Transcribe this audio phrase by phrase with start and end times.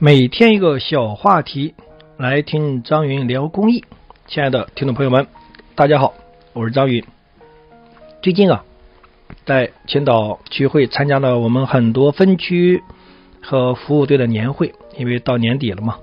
[0.00, 1.74] 每天一个小话题，
[2.16, 3.82] 来听张云聊公益。
[4.28, 5.26] 亲爱的听众朋友们，
[5.74, 6.14] 大家好，
[6.52, 7.02] 我是张云。
[8.22, 8.62] 最近啊，
[9.44, 12.84] 在青岛区会参加了我们很多分区
[13.42, 15.98] 和服务队的年会，因为到年底了嘛，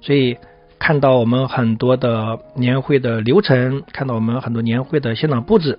[0.00, 0.38] 所以
[0.78, 5.78] 看到我们很多的年会的流程，看到我们很多年会的现场布置，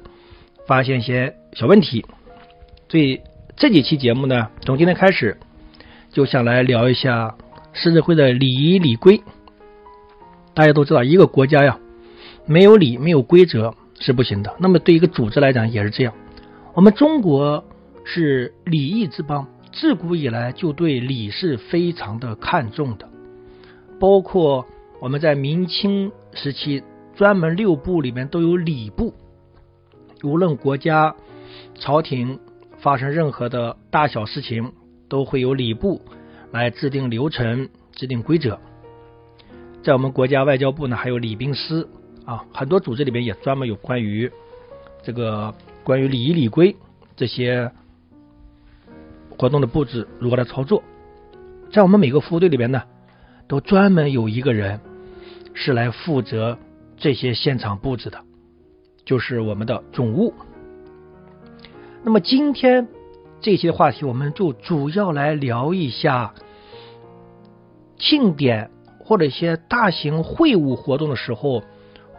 [0.68, 2.06] 发现一些小问题。
[2.90, 3.22] 所以
[3.56, 5.36] 这几期节目呢，从今天开始。
[6.14, 7.36] 就想来聊一下
[7.74, 9.22] 狮子会的礼仪礼规。
[10.54, 11.80] 大家都知道，一个国家呀，
[12.46, 14.56] 没有礼、没有规则是不行的。
[14.60, 16.14] 那么，对一个组织来讲也是这样。
[16.76, 17.66] 我们中国
[18.06, 23.10] 是礼仪之邦，自古以来就对礼是非常的看重的。
[24.00, 24.64] 包括
[25.00, 26.84] 我们在明清时期，
[27.16, 29.16] 专门六部里面都有礼部。
[30.22, 31.16] 无论国家、
[31.80, 32.40] 朝廷
[32.78, 34.72] 发生任何的大小事情。
[35.14, 36.02] 都会有礼部
[36.50, 38.60] 来制定流程、制定规则。
[39.84, 41.88] 在我们国家外交部呢，还有礼宾司
[42.26, 44.32] 啊，很多组织里面也专门有关于
[45.04, 46.76] 这个关于礼仪礼规
[47.16, 47.72] 这些
[49.38, 50.82] 活动的布置如何来操作。
[51.72, 52.82] 在我们每个服务队里边呢，
[53.48, 54.80] 都专门有一个人
[55.54, 56.58] 是来负责
[56.98, 58.20] 这些现场布置的，
[59.06, 60.34] 就是我们的总务。
[62.04, 62.88] 那么今天。
[63.44, 66.34] 这些话题，我们就主要来聊一下
[67.98, 68.72] 庆典
[69.04, 71.62] 或者一些大型会务活动的时候，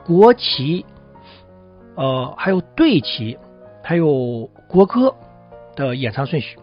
[0.04, 0.84] 国旗、
[1.96, 3.38] 呃，还有队旗，
[3.82, 5.14] 还有国歌
[5.74, 6.58] 的演唱顺序。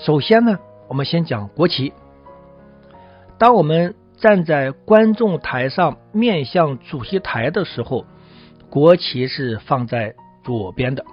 [0.00, 1.92] 首先呢，我们先讲国旗。
[3.38, 8.06] 当我们站在观众台上面向主席台的时候，
[8.68, 11.04] 国旗是放在左边的，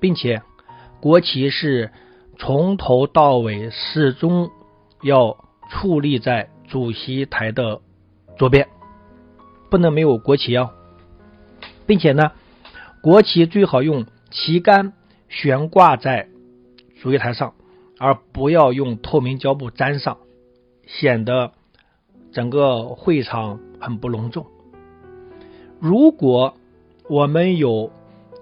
[0.00, 0.40] 并且。
[1.00, 1.90] 国旗是
[2.38, 4.50] 从头到尾始终
[5.02, 5.36] 要
[5.70, 7.80] 矗立在主席台的
[8.36, 8.68] 左边，
[9.70, 10.70] 不能没有国旗啊，
[11.86, 12.32] 并且呢，
[13.02, 14.92] 国旗最好用旗杆
[15.28, 16.28] 悬挂在
[17.00, 17.54] 主席台上，
[17.98, 20.18] 而不要用透明胶布粘上，
[20.86, 21.52] 显得
[22.32, 24.46] 整个会场很不隆重。
[25.80, 26.54] 如果
[27.08, 27.90] 我们有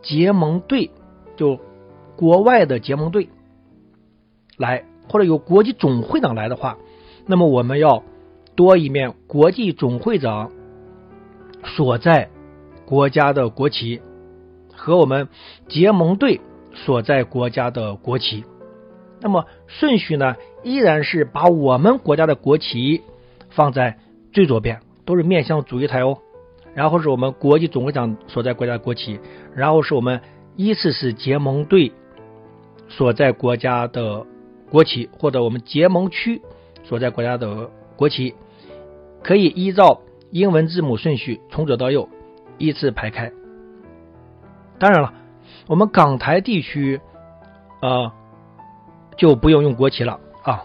[0.03, 0.91] 结盟队，
[1.37, 1.61] 就
[2.19, 3.29] 国外的结盟队
[4.57, 6.77] 来，或者有国际总会长来的话，
[7.27, 8.03] 那么我们要
[8.57, 10.51] 多一面国际总会长
[11.63, 12.29] 所在
[12.85, 14.01] 国家的国旗
[14.75, 15.29] 和我们
[15.69, 16.41] 结盟队
[16.75, 18.43] 所在国家的国旗。
[19.21, 23.03] 那么顺序呢，依然是把我们国家的国旗
[23.51, 23.97] 放在
[24.33, 26.19] 最左边，都是面向主席台哦。
[26.75, 29.21] 然后是我们国际总会长所在国家的国旗，
[29.55, 30.21] 然后是我们
[30.57, 31.93] 依次是结盟队。
[32.89, 34.25] 所在国家的
[34.71, 36.43] 国旗，或者我们结盟区
[36.85, 38.35] 所在国家的国旗，
[39.23, 40.01] 可以依照
[40.31, 42.09] 英文字母顺序从左到右
[42.59, 43.31] 依次排开。
[44.79, 45.13] 当然了，
[45.67, 47.01] 我们港台地区
[47.81, 48.15] 啊
[49.17, 50.65] 就不用用国旗了啊，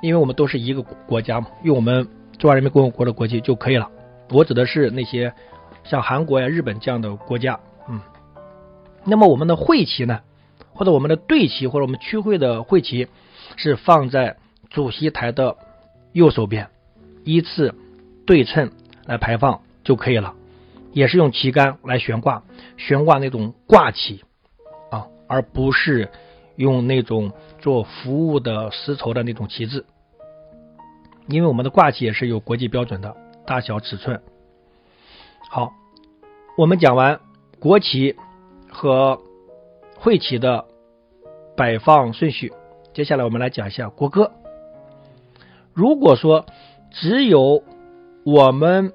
[0.00, 2.08] 因为我们都是一个国家嘛，用我们
[2.38, 3.90] 中华人民共和国的国旗就可以了。
[4.30, 5.32] 我指的是那些
[5.84, 7.60] 像韩国呀、日本这样的国家。
[7.88, 8.00] 嗯，
[9.04, 10.20] 那么我们的会旗呢？
[10.74, 13.08] 或者我们的队旗或者我们区会的会旗
[13.56, 14.36] 是放在
[14.70, 15.56] 主席台的
[16.12, 16.68] 右手边，
[17.24, 17.74] 依次
[18.26, 18.72] 对称
[19.06, 20.34] 来排放就可以了。
[20.92, 22.42] 也是用旗杆来悬挂，
[22.76, 24.24] 悬挂那种挂旗
[24.90, 26.10] 啊，而不是
[26.56, 29.84] 用那种做服务的丝绸的那种旗帜。
[31.28, 33.16] 因为我们的挂旗也是有国际标准的
[33.46, 34.22] 大小尺寸。
[35.48, 35.72] 好，
[36.56, 37.20] 我们讲完
[37.58, 38.16] 国旗
[38.70, 39.20] 和。
[40.02, 40.64] 会旗的
[41.56, 42.52] 摆放顺序，
[42.92, 44.32] 接下来我们来讲一下国歌。
[45.72, 46.44] 如果说
[46.90, 47.62] 只有
[48.24, 48.92] 我们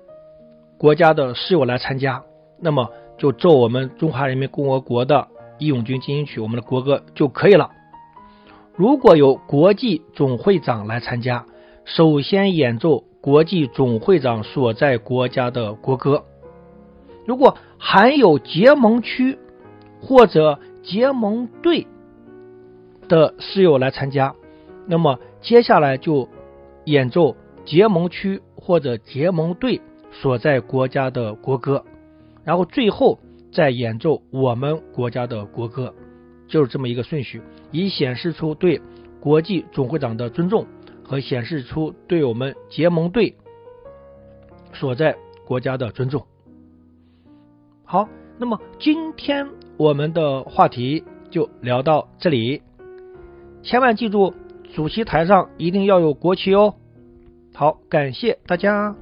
[0.78, 2.23] 国家的室友来参加，
[2.59, 5.16] 那么就奏我们中华人民共和国的
[5.59, 7.72] 《义勇军进行曲》，我们的国歌就可以了。
[8.75, 11.46] 如果有国际总会长来参加，
[11.85, 16.26] 首先演奏国际总会长所在国家的国歌。
[17.26, 19.40] 如果含有结盟区
[20.02, 21.85] 或者结盟队
[23.09, 24.34] 的室友来参加，
[24.85, 26.29] 那么接下来就
[26.85, 27.35] 演奏
[27.66, 29.81] 结盟区或者结盟队
[30.11, 31.84] 所在国家的国歌，
[32.45, 33.19] 然后最后
[33.51, 35.93] 再演奏我们国家的国歌，
[36.47, 37.41] 就是这么一个顺序，
[37.72, 38.81] 以显示出对
[39.19, 40.66] 国际总会长的尊重
[41.03, 43.35] 和显示出对我们结盟队
[44.72, 46.25] 所在国家的尊重。
[47.84, 48.07] 好，
[48.37, 49.45] 那么今天。
[49.78, 52.62] 我们的话题就聊到这里，
[53.62, 54.34] 千万记住
[54.74, 56.74] 主席台上一定要有国旗哦。
[57.53, 58.96] 好，感谢大家。